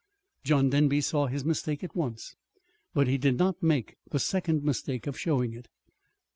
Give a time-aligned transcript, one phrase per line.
[0.43, 2.35] John Denby saw his mistake at once;
[2.95, 5.67] but he did not make the second mistake of showing it.